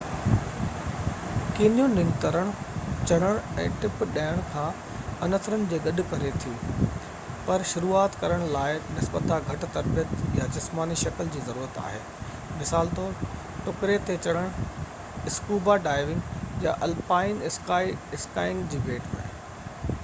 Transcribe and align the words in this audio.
canyoning 1.57 2.13
ترڻ، 2.21 2.47
چڙهڻ 3.09 3.41
۽ 3.63 3.65
ٽپ 3.81 3.99
ڏيڻ 4.13 4.39
کان 4.53 4.79
عنصرن 5.27 5.65
کي 5.73 5.79
گڏ 5.87 5.99
ڪري 6.13 6.31
ٿي--پر 6.45 7.65
شروعات 7.71 8.17
ڪرڻ 8.23 8.45
لاءِ 8.55 8.79
نسبتاً 8.95 9.37
گهٽ 9.49 9.67
تربيت 9.75 10.15
يا 10.39 10.47
جسماني 10.55 10.97
شڪل 11.03 11.29
جي 11.37 11.43
ضرورت 11.51 11.77
آهي 11.83 11.99
مثال 12.63 12.89
طور 13.01 13.13
ٽڪري 13.67 13.99
تي 14.09 14.15
چڙهڻ، 14.27 14.71
اسڪوبا 15.33 15.75
ڊائيونگ 15.89 16.65
يا 16.67 16.73
الپائن 16.89 17.45
اسڪائينگ 17.51 18.65
جي 18.73 18.81
ڀيٽ 18.89 19.15
۾ 19.19 19.99